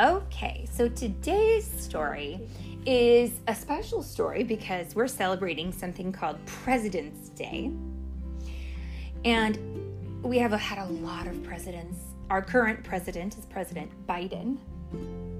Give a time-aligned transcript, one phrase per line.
[0.00, 2.48] Okay, so today's story
[2.86, 7.70] is a special story because we're celebrating something called President's Day.
[9.26, 11.98] And we have had a lot of presidents.
[12.30, 14.56] Our current president is President Biden.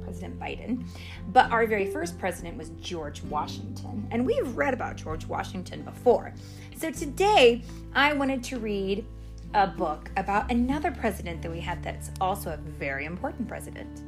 [0.05, 0.87] President Biden.
[1.33, 4.07] But our very first president was George Washington.
[4.11, 6.35] And we've read about George Washington before.
[6.77, 7.63] So today
[7.95, 9.07] I wanted to read
[9.55, 14.03] a book about another president that we had that's also a very important president.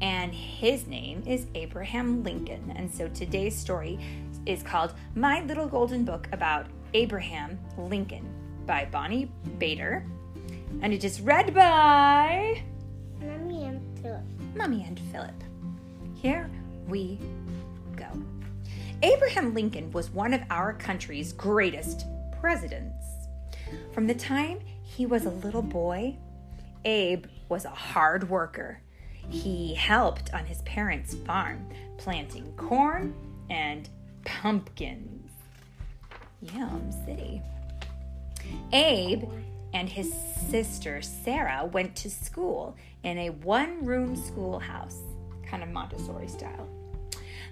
[0.00, 2.72] And his name is Abraham Lincoln.
[2.76, 3.98] And so today's story
[4.44, 8.28] is called My Little Golden Book About Abraham Lincoln
[8.66, 10.04] by Bonnie Bader.
[10.82, 12.62] And it is read by
[13.20, 14.22] Mommy and Philip.
[14.54, 15.42] Mummy and Philip.
[16.14, 16.50] Here
[16.88, 17.18] we
[17.96, 18.06] go.
[19.02, 22.06] Abraham Lincoln was one of our country's greatest
[22.40, 23.04] presidents.
[23.92, 26.16] From the time he was a little boy,
[26.84, 28.80] Abe was a hard worker.
[29.28, 33.14] He helped on his parents' farm, planting corn
[33.50, 33.88] and
[34.24, 35.30] pumpkins.
[36.40, 37.42] Yum City.
[38.72, 39.24] Abe
[39.72, 40.12] and his
[40.50, 45.00] sister Sarah went to school in a one room schoolhouse,
[45.44, 46.68] kind of Montessori style.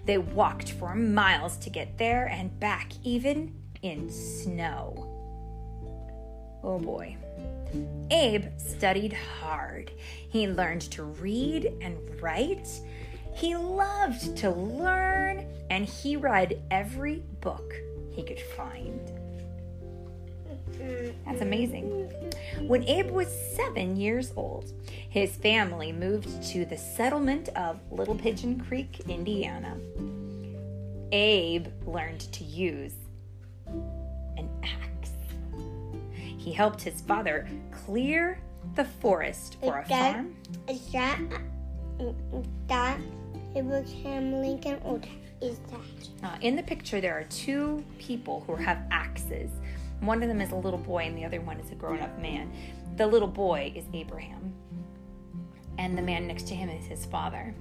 [0.04, 5.10] They walked for miles to get there and back, even in snow.
[6.62, 7.16] Oh boy.
[8.10, 9.90] Abe studied hard.
[10.28, 12.68] He learned to read and write.
[13.34, 17.74] He loved to learn, and he read every book
[18.10, 19.00] he could find.
[21.24, 22.10] That's amazing.
[22.66, 24.72] When Abe was seven years old,
[25.08, 29.76] his family moved to the settlement of Little Pigeon Creek, Indiana.
[31.12, 32.94] Abe learned to use
[33.66, 34.93] an axe.
[36.44, 38.38] He helped his father clear
[38.74, 40.36] the forest for a that- farm.
[40.68, 41.18] Is that
[42.68, 43.00] that
[43.56, 45.00] Abraham Lincoln or
[45.40, 46.26] is that?
[46.28, 49.50] Uh, in the picture, there are two people who have axes.
[50.00, 52.18] One of them is a little boy, and the other one is a grown up
[52.20, 52.52] man.
[52.96, 54.52] The little boy is Abraham,
[55.78, 57.54] and the man next to him is his father.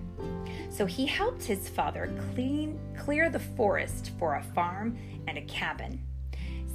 [0.70, 6.02] So he helped his father clean, clear the forest for a farm and a cabin.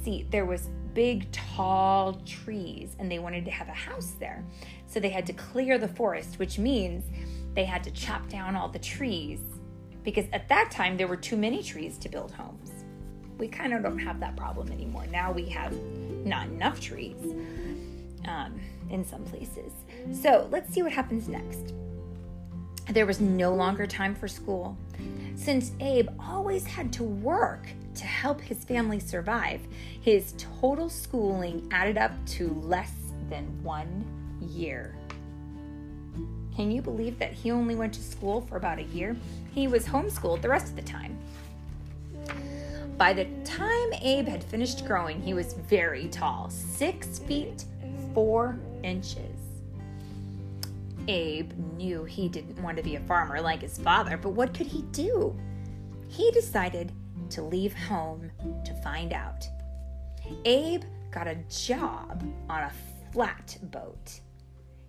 [0.03, 4.43] See, there was big, tall trees, and they wanted to have a house there.
[4.87, 7.03] So they had to clear the forest, which means
[7.53, 9.41] they had to chop down all the trees
[10.03, 12.71] because at that time there were too many trees to build homes.
[13.37, 15.05] We kind of don't have that problem anymore.
[15.11, 15.73] Now we have
[16.25, 17.17] not enough trees
[18.27, 19.71] um, in some places.
[20.11, 21.73] So let's see what happens next.
[22.89, 24.75] There was no longer time for school.
[25.35, 29.61] Since Abe always had to work to help his family survive,
[30.01, 32.91] his total schooling added up to less
[33.29, 34.05] than one
[34.41, 34.95] year.
[36.55, 39.15] Can you believe that he only went to school for about a year?
[39.53, 41.17] He was homeschooled the rest of the time.
[42.97, 47.63] By the time Abe had finished growing, he was very tall six feet
[48.13, 49.38] four inches.
[51.09, 54.67] Abe knew he didn't want to be a farmer like his father, but what could
[54.67, 55.35] he do?
[56.07, 56.91] He decided
[57.31, 58.31] to leave home
[58.63, 59.47] to find out.
[60.45, 62.71] Abe got a job on a
[63.11, 64.19] flatboat.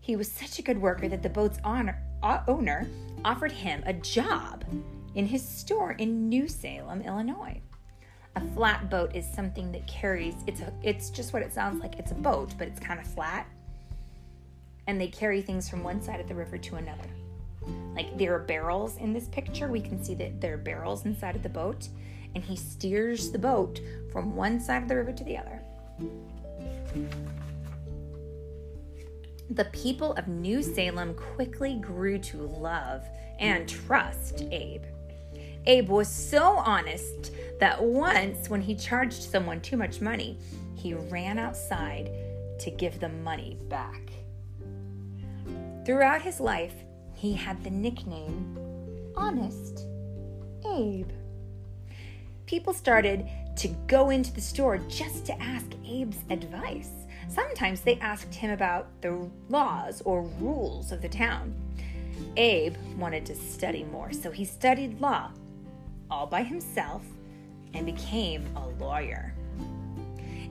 [0.01, 2.87] He was such a good worker that the boat's owner
[3.25, 4.65] offered him a job
[5.15, 7.61] in his store in New Salem, Illinois.
[8.37, 11.99] A flatboat is something that carries it's a, it's just what it sounds like.
[11.99, 13.47] It's a boat, but it's kind of flat.
[14.87, 17.09] And they carry things from one side of the river to another.
[17.95, 19.69] Like there are barrels in this picture.
[19.69, 21.89] We can see that there are barrels inside of the boat,
[22.35, 23.81] and he steers the boat
[24.13, 25.61] from one side of the river to the other.
[29.51, 33.05] The people of New Salem quickly grew to love
[33.39, 34.85] and trust Abe.
[35.67, 40.39] Abe was so honest that once, when he charged someone too much money,
[40.77, 42.11] he ran outside
[42.61, 44.10] to give the money back.
[45.91, 46.75] Throughout his life,
[47.15, 48.57] he had the nickname
[49.17, 49.89] Honest
[50.65, 51.11] Abe.
[52.47, 53.27] People started
[53.57, 56.93] to go into the store just to ask Abe's advice.
[57.29, 61.53] Sometimes they asked him about the laws or rules of the town.
[62.37, 65.33] Abe wanted to study more, so he studied law
[66.09, 67.03] all by himself
[67.75, 69.35] and became a lawyer.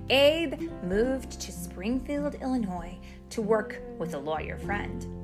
[0.09, 2.97] Abe moved to Springfield, Illinois
[3.29, 5.15] to work with a lawyer friend.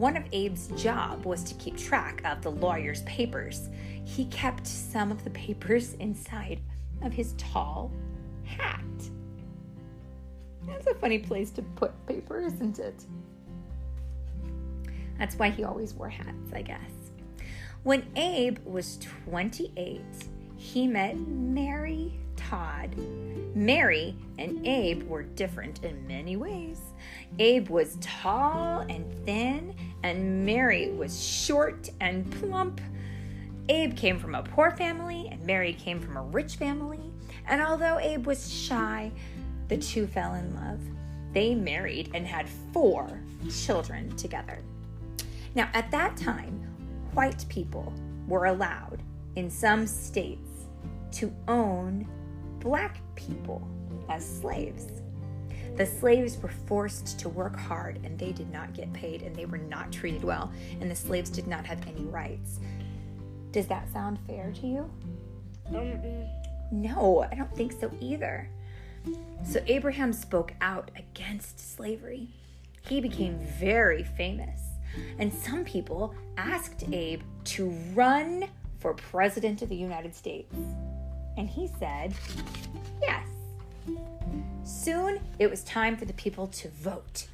[0.00, 3.68] One of Abe's job was to keep track of the lawyer's papers.
[4.02, 6.58] He kept some of the papers inside
[7.02, 7.92] of his tall
[8.44, 8.80] hat.
[10.66, 13.04] That's a funny place to put paper, isn't it?
[15.18, 17.10] That's why he always wore hats, I guess.
[17.82, 18.96] When Abe was
[19.28, 20.00] 28,
[20.60, 22.94] he met Mary Todd.
[23.54, 26.80] Mary and Abe were different in many ways.
[27.38, 32.80] Abe was tall and thin, and Mary was short and plump.
[33.70, 37.10] Abe came from a poor family, and Mary came from a rich family.
[37.48, 39.10] And although Abe was shy,
[39.68, 40.80] the two fell in love.
[41.32, 43.18] They married and had four
[43.50, 44.62] children together.
[45.54, 46.60] Now, at that time,
[47.14, 47.94] white people
[48.28, 49.02] were allowed
[49.36, 50.49] in some states
[51.12, 52.06] to own
[52.60, 53.66] black people
[54.08, 54.86] as slaves.
[55.76, 59.46] The slaves were forced to work hard and they did not get paid and they
[59.46, 62.60] were not treated well, and the slaves did not have any rights.
[63.52, 64.90] Does that sound fair to you?
[65.70, 66.28] Mm-mm.
[66.72, 68.48] No, I don't think so either.
[69.44, 72.28] So Abraham spoke out against slavery.
[72.86, 74.60] He became very famous,
[75.18, 78.44] and some people asked Abe to run
[78.78, 80.54] for president of the United States.
[81.36, 82.14] And he said,
[83.00, 83.26] yes.
[84.64, 87.26] Soon it was time for the people to vote.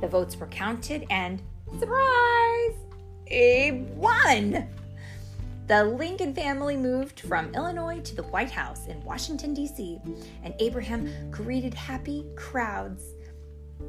[0.00, 1.40] The votes were counted, and
[1.78, 2.74] surprise!
[3.28, 4.68] Abe won!
[5.68, 10.00] The Lincoln family moved from Illinois to the White House in Washington, D.C.,
[10.42, 13.04] and Abraham greeted happy crowds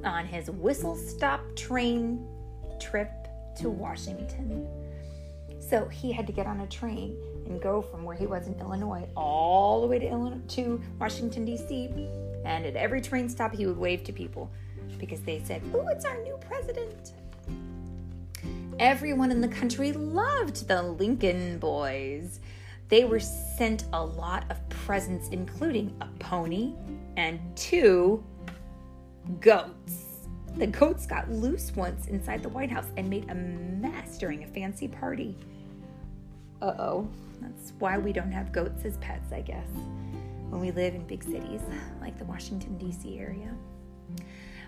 [0.04, 2.26] on his whistle stop train
[2.80, 3.12] trip
[3.58, 4.68] to Washington.
[5.60, 7.18] So he had to get on a train
[7.52, 11.46] and go from where he was in Illinois all the way to Illinois to Washington
[11.46, 11.90] D.C.
[12.46, 14.50] And at every train stop, he would wave to people
[14.98, 17.14] because they said, "Oh, it's our new president."
[18.80, 22.40] Everyone in the country loved the Lincoln boys.
[22.88, 26.74] They were sent a lot of presents, including a pony
[27.16, 28.24] and two
[29.40, 30.28] goats.
[30.58, 34.48] The goats got loose once inside the White House and made a mess during a
[34.48, 35.38] fancy party.
[36.62, 37.10] Uh oh.
[37.42, 39.68] That's why we don't have goats as pets, I guess,
[40.50, 41.62] when we live in big cities
[42.00, 43.18] like the Washington, D.C.
[43.18, 43.52] area.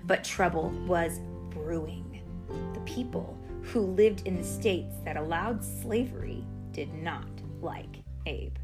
[0.05, 1.19] But trouble was
[1.49, 2.21] brewing.
[2.73, 7.27] The people who lived in the states that allowed slavery did not
[7.61, 8.55] like Abe.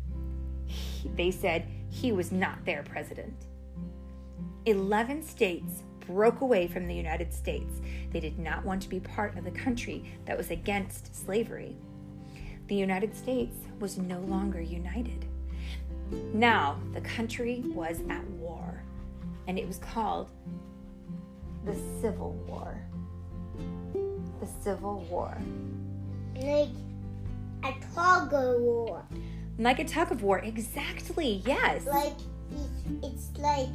[0.65, 3.45] He, they said he was not their president.
[4.65, 7.79] Eleven states broke away from the United States.
[8.11, 11.77] They did not want to be part of the country that was against slavery.
[12.69, 15.25] The United States was no longer united.
[16.33, 18.83] Now the country was at war,
[19.47, 20.29] and it was called
[21.65, 22.79] the Civil War.
[24.39, 25.35] The Civil War.
[26.35, 26.69] Like
[27.63, 29.03] a tug of war.
[29.57, 31.87] Like a tug of war, exactly, yes.
[31.87, 32.13] Like
[33.01, 33.69] it's, like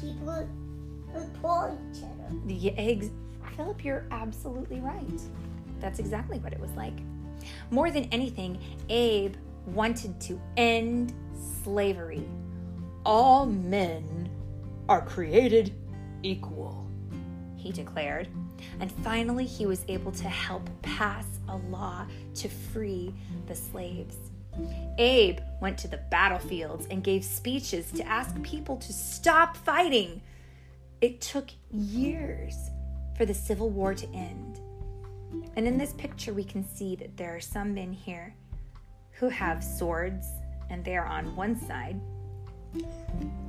[0.00, 0.48] people
[1.14, 2.36] report each other.
[2.46, 3.10] The eggs.
[3.56, 5.20] Philip, you're absolutely right.
[5.78, 6.98] That's exactly what it was like.
[7.70, 8.58] More than anything,
[8.88, 9.34] Abe
[9.66, 11.14] wanted to end
[11.62, 12.26] slavery.
[13.04, 14.30] All men
[14.88, 15.74] are created
[16.22, 16.86] equal,
[17.56, 18.28] he declared.
[18.80, 22.06] And finally, he was able to help pass a law
[22.36, 23.14] to free
[23.46, 24.16] the slaves.
[24.98, 30.20] Abe went to the battlefields and gave speeches to ask people to stop fighting.
[31.00, 32.54] It took years
[33.16, 34.60] for the Civil War to end.
[35.56, 38.34] And in this picture, we can see that there are some men here
[39.12, 40.26] who have swords,
[40.70, 42.00] and they are on one side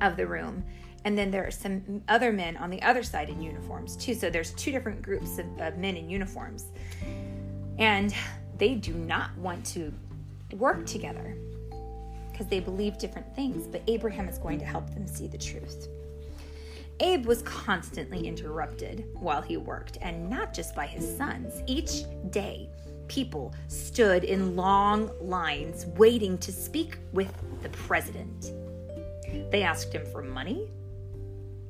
[0.02, 0.64] of the room.
[1.06, 4.14] And then there are some other men on the other side in uniforms, too.
[4.14, 6.66] So there's two different groups of, of men in uniforms.
[7.78, 8.14] And
[8.58, 9.94] they do not want to
[10.54, 11.36] work together
[12.32, 13.68] because they believe different things.
[13.68, 15.88] But Abraham is going to help them see the truth.
[17.00, 21.62] Abe was constantly interrupted while he worked, and not just by his sons.
[21.68, 22.70] Each day,
[23.08, 28.54] people stood in long lines waiting to speak with the president.
[29.52, 30.70] They asked him for money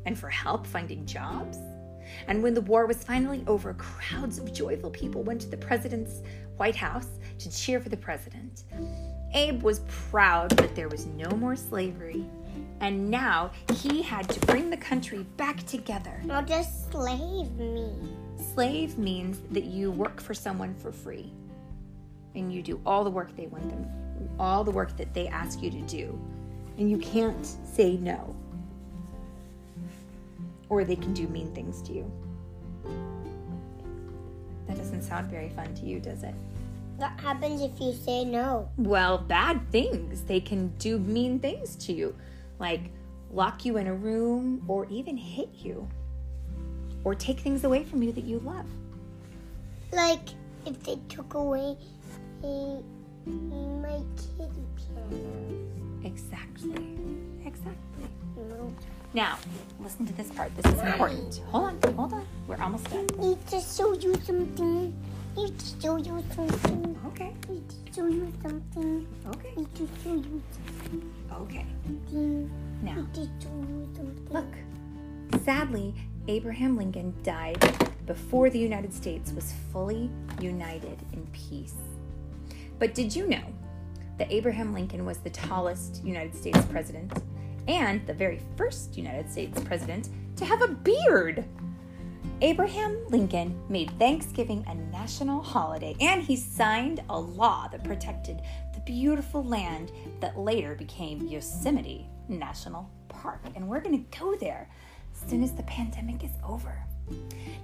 [0.05, 1.57] and for help finding jobs.
[2.27, 6.21] And when the war was finally over, crowds of joyful people went to the president's
[6.57, 7.07] White House
[7.39, 8.63] to cheer for the president.
[9.33, 12.25] Abe was proud that there was no more slavery
[12.79, 16.19] and now he had to bring the country back together.
[16.23, 18.17] What does slave mean?
[18.53, 21.31] Slave means that you work for someone for free
[22.35, 23.87] and you do all the work they want them,
[24.39, 26.19] all the work that they ask you to do.
[26.77, 28.35] And you can't say no.
[30.69, 32.11] Or they can do mean things to you.
[34.67, 36.33] That doesn't sound very fun to you, does it?
[36.97, 38.69] What happens if you say no?
[38.77, 40.23] Well, bad things.
[40.23, 42.15] They can do mean things to you
[42.59, 42.81] like
[43.31, 45.87] lock you in a room or even hit you
[47.03, 48.65] or take things away from you that you love.
[49.91, 50.29] like
[50.65, 51.75] if they took away
[52.43, 52.81] a,
[53.25, 55.63] my kitty piano.
[56.03, 56.97] Exactly.
[57.45, 58.07] Exactly.
[58.37, 58.73] No.
[59.13, 59.37] Now,
[59.79, 60.55] listen to this part.
[60.55, 61.41] This is important.
[61.51, 61.93] Hold on.
[61.93, 62.25] Hold on.
[62.47, 63.07] We're almost done.
[63.19, 64.93] Need to show you something.
[65.35, 66.97] Need to show you something.
[67.07, 67.33] Okay.
[67.49, 69.07] Need to show you something.
[69.27, 69.53] Okay.
[69.55, 70.41] Need to show you
[71.41, 71.65] Okay.
[71.89, 72.47] Mm-hmm.
[72.85, 74.27] Now, Need to show you something.
[74.31, 75.43] look.
[75.43, 75.93] Sadly,
[76.27, 77.57] Abraham Lincoln died
[78.05, 80.09] before the United States was fully
[80.39, 81.75] united in peace.
[82.79, 83.43] But did you know
[84.17, 87.11] that Abraham Lincoln was the tallest United States president
[87.67, 91.45] and the very first United States president to have a beard?
[92.41, 98.41] Abraham Lincoln made Thanksgiving a national holiday and he signed a law that protected
[98.85, 103.41] beautiful land that later became Yosemite National Park.
[103.55, 104.69] And we're going to go there
[105.13, 106.83] as soon as the pandemic is over.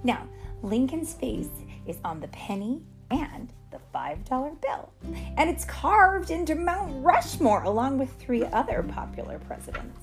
[0.04, 0.28] Now,
[0.62, 1.48] Lincoln's face
[1.86, 4.92] is on the penny and the $5 bill,
[5.36, 10.00] and it's carved into Mount Rushmore along with three other popular presidents.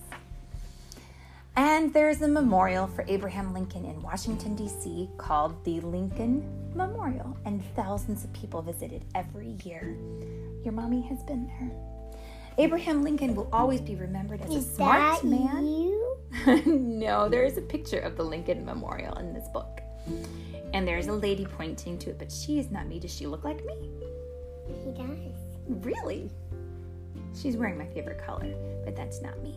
[1.56, 5.10] And there's a memorial for Abraham Lincoln in Washington, D.C.
[5.18, 9.98] called the Lincoln Memorial, and thousands of people visit it every year.
[10.64, 11.72] Your mommy has been there.
[12.60, 15.68] Abraham Lincoln will always be remembered as a Is smart that man.
[15.68, 16.18] you?
[16.66, 19.82] no, there is a picture of the Lincoln Memorial in this book.
[20.74, 23.00] And there's a lady pointing to it, but she is not me.
[23.00, 23.76] Does she look like me?
[24.84, 25.20] He does.
[25.68, 26.30] Really?
[27.40, 29.56] She's wearing my favorite color, but that's not me.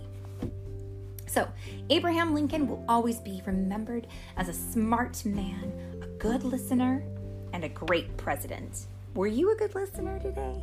[1.26, 1.48] So,
[1.90, 7.04] Abraham Lincoln will always be remembered as a smart man, a good listener,
[7.52, 8.86] and a great president.
[9.14, 10.62] Were you a good listener today?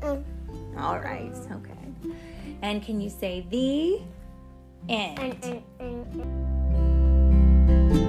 [0.00, 0.24] Mm.
[0.78, 1.32] All right.
[1.52, 1.72] Okay.
[2.62, 4.00] And can you say the
[4.88, 5.18] end?
[5.18, 8.07] Mm, mm,